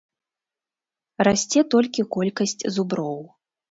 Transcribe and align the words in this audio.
Расце 1.29 1.59
толькі 1.77 2.09
колькасць 2.19 2.61
зуброў. 2.77 3.19